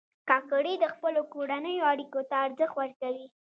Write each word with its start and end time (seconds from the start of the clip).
کاکړي 0.29 0.73
د 0.79 0.85
خپلو 0.93 1.21
کورنیو 1.33 1.89
اړیکو 1.91 2.19
ته 2.29 2.35
ارزښت 2.45 2.75
ورکوي. 2.77 3.27